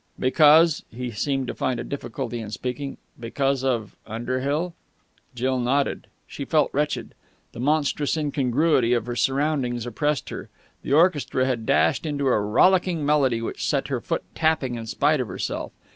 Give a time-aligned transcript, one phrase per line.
[0.17, 2.97] "Because...." He seemed to find a difficulty in speaking.
[3.19, 4.73] "Because of Underhill?"
[5.35, 6.07] Jill nodded.
[6.25, 7.13] She felt wretched.
[7.51, 10.49] The monstrous incongruity of her surroundings oppressed her.
[10.81, 15.19] The orchestra had dashed into a rollicking melody, which set her foot tapping in spite
[15.21, 15.71] of herself.